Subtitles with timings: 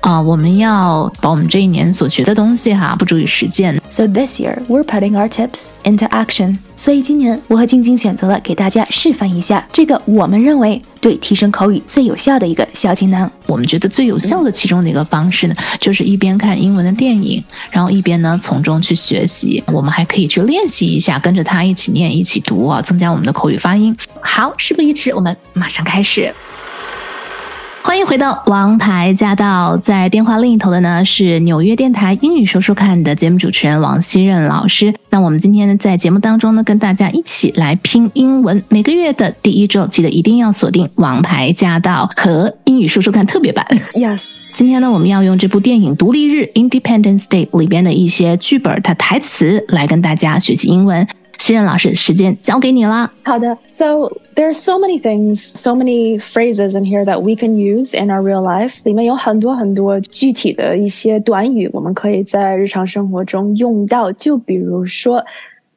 [0.00, 3.78] 啊，我们要把我们这一年所学的东西哈，付诸于实践。
[3.90, 6.56] So this year we're putting our tips into action。
[6.74, 13.30] 所以今年我和晶晶选择了给大家示范一下这个我们认为对提升口语最有效的一个小锦囊。
[13.46, 19.62] 我们觉得最有效的其中的一个方式呢，就是一边看英文的电影，然后一边呢从中去学习。
[19.66, 23.94] 我们还可以去练习一下，跟着他一起念、一起读啊，增加我们的口语发音。
[24.22, 26.34] 好，事不宜迟，我们马上开始。
[27.82, 34.94] 欢迎回到《王牌驾到》，在电话另一头的呢是纽约电台英语说说看的节目主持人王希任老师。
[35.08, 38.62] 那我们今天呢在节目当中呢跟大家一起来拼英文。
[38.68, 43.66] 每个月的第一周，记得一定要锁定《王牌驾到》和英语说说看特别版。
[43.94, 51.06] Yes，今天呢我们要用这部电影《独立日》（Independence Day） 里边的一些剧本它台词来跟大家学习英文。
[51.40, 53.10] 新任老师，时间交给你啦。
[53.24, 58.10] 好的，So there are so many things, so many phrases in here that we can use in
[58.10, 58.84] our real life。
[58.84, 64.12] 里面有很多很多具体的一些短语，我们可以在日常生活中用到。
[64.12, 65.24] 就比如说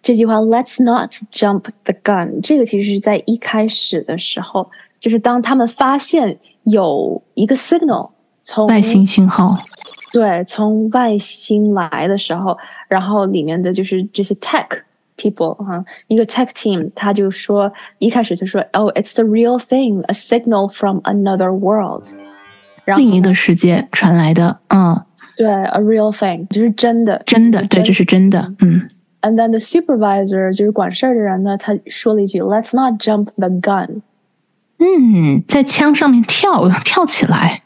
[0.00, 2.40] 这句话，Let's not jump the gun。
[2.40, 4.70] 这个其实是在一开始的时候，
[5.00, 9.56] 就是当他们发现有一个 signal 从外星信号，
[10.12, 12.56] 对，从外星来的时候，
[12.88, 14.64] 然后里面的就是这些 tech。
[15.17, 22.07] people 哈，一个 tech team，他就说一开始就说，Oh, it's the real thing, a signal from another world，
[22.97, 25.05] 另一个世界传来的，嗯，
[25.37, 28.87] 对，a real thing 就是真的，真的，对，这是真的，嗯。
[29.21, 34.01] And then the supervisor 就是管事儿的人呢，他说了一句，Let's not jump the gun。
[34.79, 37.61] 嗯，在枪上面跳跳起来，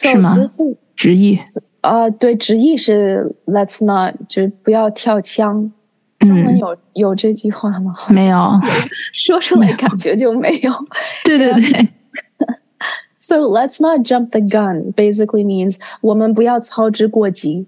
[0.00, 0.38] 是吗？
[0.94, 1.36] 直译
[1.80, 5.72] 啊，对，直译是 Let's not，就是不要跳枪。
[6.27, 7.93] 中文有有这句话吗？
[8.09, 8.37] 没有，
[9.13, 10.71] 说出来感觉就没有。
[11.23, 11.87] 对对对。
[13.17, 14.93] So let's not jump the gun.
[14.93, 17.65] Basically means 我们不要操之过急。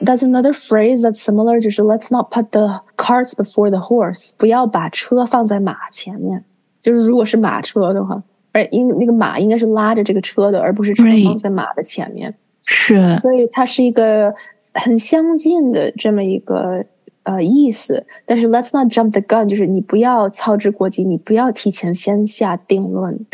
[0.00, 1.60] That's another phrase that's similar.
[1.60, 4.30] 就是 let's not put the cart before the horse.
[4.38, 6.42] 不要把车放在马前面。
[6.80, 8.22] 就是如果是马车的话，
[8.52, 12.34] 而应那个马应该是拉着这个车的，而不是车放在马的前面。
[12.64, 13.14] 是。
[13.18, 14.34] 所以它是一个
[14.72, 16.82] 很相近的这么一个。
[17.29, 23.25] 呃意思，但是 let's not jump the gun，就是你不要操之过急，你不要提前先下定论。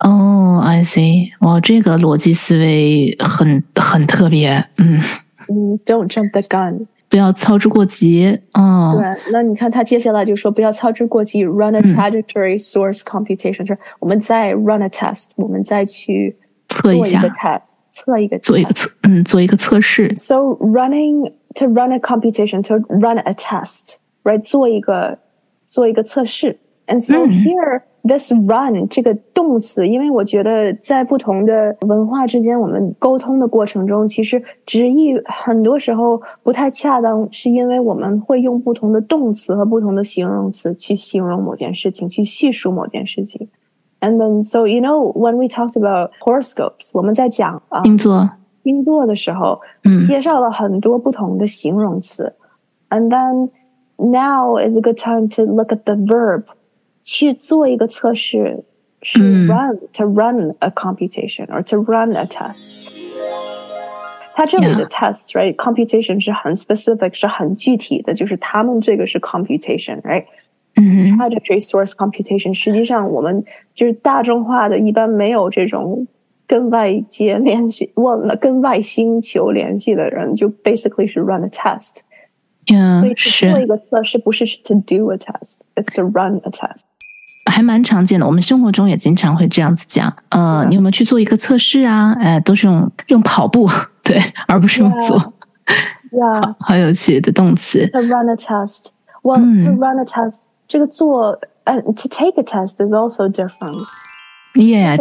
[0.00, 5.00] 哦，I see，哇，这个逻辑思维很很特别，嗯
[5.48, 8.38] 嗯，Don't jump the gun，不要操之过急。
[8.52, 16.36] 哦，对，那你看他接下来就说不要操之过急，run a trajectory source computation，就是我们再 run a test，我们再去
[16.68, 20.14] 测一下 test，测一个做一个测，嗯，做一个测试。
[20.18, 21.32] So running。
[21.58, 24.42] to run a competition, to run a test, right?
[24.42, 25.18] 做一个
[25.66, 26.58] 做一个测试。
[26.86, 43.48] And so here, this run 这个动词，因为我觉得在不同的文化之间，我们沟通的过程中，其实直译很多时候不太恰当，是因为我们会用不同的动词和不同的形容词去形容某件事情，去叙述某件事情。
[44.00, 48.28] And then, so you know, when we talked about horoscopes，我们在讲啊星座。
[48.68, 52.34] 星座的时候，嗯，介绍了很多不同的形容词，
[52.88, 53.50] and then
[53.96, 56.44] now is a good time to look at the verb，
[57.02, 58.64] 去做一个测试，
[59.02, 63.14] 是 run to run a computation or to run a test。
[64.34, 70.24] 它这里的 test right computation 是很 specific，是很具体的，就是他们这个是 computation，right？
[70.76, 70.82] 嗯
[71.16, 73.44] trajectory source computation，实际上我们
[73.74, 76.06] 就是大众化的，一般没有这种。
[76.49, 81.97] 跟外界联系，忘了跟外星球联系的人，就 basically 是 run a test。
[82.73, 86.81] 嗯，所以去做一个测试，不是 to do a test，it's to run a test。
[87.45, 90.11] 还蛮常见的，我们生活中也经常会这样子讲。
[90.29, 92.15] 呃，你有没有去做一个测试啊？
[92.19, 93.69] 哎，都是用用跑步，
[94.03, 95.33] 对，而不是用做。
[96.11, 97.85] Yeah，好有趣的动词。
[97.91, 98.87] To run a test.
[99.21, 103.85] Well, to run a test，这个做，呃，to take a test is also different.
[104.55, 104.99] Yeah，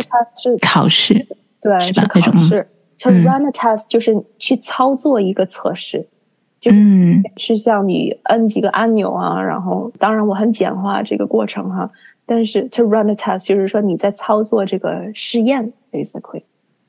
[0.60, 1.26] 考试。
[1.60, 2.06] 对，是吧？
[2.06, 2.68] 考试。
[3.00, 6.08] To run a test 就是去操作一个测试，
[6.60, 6.76] 就是
[7.36, 11.88] 是像你摁几个按钮啊，然后当然我很简化这个过程哈，
[12.26, 16.42] 但是 to run a test 就是说你在操作这个试验，basically。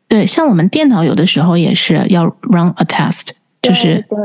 [0.08, 3.28] 对，像我们电脑有的时候也是要 run a test，
[3.62, 4.18] 就是对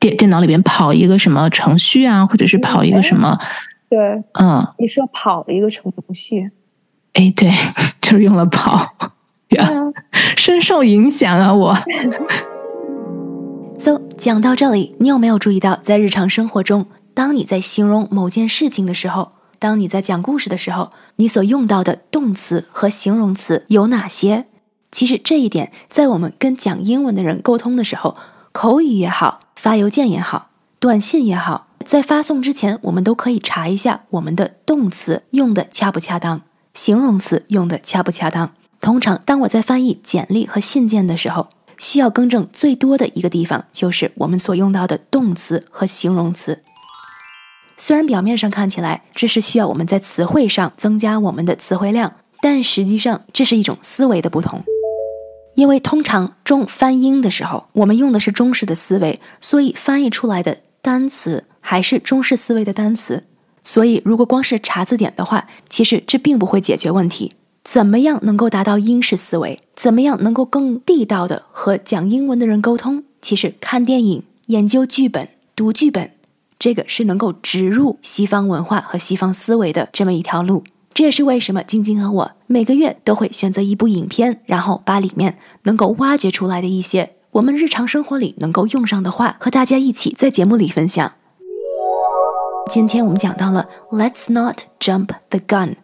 [0.00, 3.38] 电电脑里边跑一个什么程序啊，或者是跑一个什么，
[3.90, 3.98] 对，
[4.40, 6.50] 嗯，你说跑的一个程序，
[7.12, 7.50] 哎，对，
[8.00, 8.90] 就是用了跑，
[9.50, 9.70] 呀，
[10.36, 11.76] 深受影响啊，我。
[13.78, 24.46] So，讲到这里，你有没有注意到，在日常生活中，当你在形容某件事情的时候，当你在讲故事的时候，你所用到的动词和形容词有哪些？
[24.90, 28.16] 其实这一点，在我们跟讲英文的人沟通的时候，
[28.52, 36.40] 口语也好，发邮件也好，短信也好，在发送之前，我们都可以查一下我们的动词用的恰不恰当，
[36.72, 38.52] 形容词用的恰不恰当。
[38.86, 46.62] 通常，当我在翻译简历和信件的时候，需要更正最多的一个地方，就是我们所用到的动词和形容词。
[47.76, 54.62] 虽然表面上看起来这是需要我们在词汇上增加我们的词汇量，但实际上这是一种思维的不同。
[55.56, 63.24] 因为通常中翻英的时候，我们用的是中式的思维，所以翻译出来的单词还是中式思维的单词。
[63.64, 67.32] 所以，如果光是查字典的话，其实这并不会解决问题。
[67.68, 69.60] 怎么样能够达到英式思维？
[69.74, 73.02] 怎么样能够更地道的和讲英文的人沟通？
[73.20, 76.12] 其实看电影、研究剧本、读剧本，
[76.60, 80.62] 这个是能够植入西方文化和西方思维的这么一条路。
[80.94, 91.12] 这也是为什么晶晶和我每个月都会选择一部影片，然后把里面能够挖掘出来的一些我们日常生活里能够用上的话，和大家一起在节目里分享。
[92.70, 95.74] 今天我们讲到了 "Let's not jump the gun",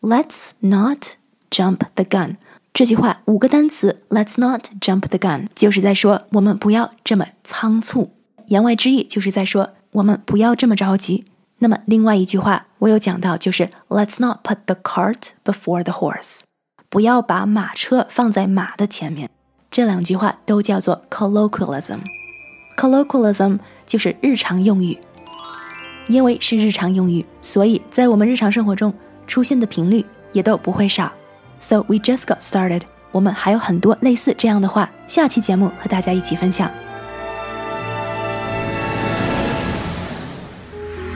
[0.00, 1.19] "Let's not
[1.50, 2.36] jump the gun"
[2.72, 8.12] 这句话五个单词 "Let's not jump the gun" 就是在说我们不要这么仓促。
[8.46, 11.24] 言外之意就是在说我们不要这么着急。
[11.58, 16.40] 那么另外一句话我有讲到，就是 "Let's not put the cart before the horse"，
[16.88, 19.28] 不要把马车放在马的前面。
[19.70, 22.00] 这两句话都叫做 colloquialism。
[22.76, 24.98] colloquialism 就是日常用语。
[26.08, 28.92] 因为是日常用语，所以在我们日常生活中
[29.28, 31.12] 出现的频率也都不会少。
[31.69, 32.81] So we just got started。
[33.11, 36.69] 我们还有很多类似这样的话，下期节目和大家一起分享。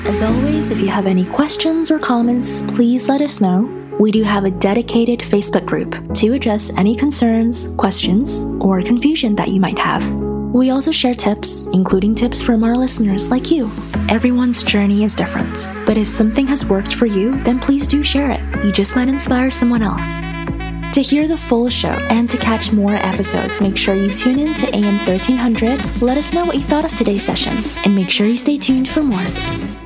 [0.06, 3.68] As always, if you have any questions or comments, please let us know.
[4.00, 9.50] We do have a dedicated Facebook group to address any concerns, questions, or confusion that
[9.50, 10.04] you might have.
[10.52, 13.70] We also share tips, including tips from our listeners like you.
[14.08, 18.32] Everyone's journey is different, but if something has worked for you, then please do share
[18.32, 18.40] it.
[18.66, 20.24] You just might inspire someone else.
[20.95, 24.55] To hear the full show and to catch more episodes, make sure you tune in
[24.55, 26.01] to AM 1300.
[26.01, 27.53] Let us know what you thought of today's session,
[27.85, 29.84] and make sure you stay tuned for more.